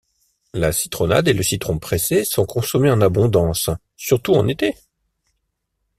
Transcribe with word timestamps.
La 0.55 0.71
citronnade 0.71 1.27
et 1.27 1.33
le 1.33 1.43
citron 1.43 1.77
pressé 1.77 2.25
sont 2.25 2.47
consommés 2.47 2.89
en 2.89 3.01
abondance, 3.01 3.69
surtout 3.95 4.33
en 4.33 4.47
été. 4.47 4.73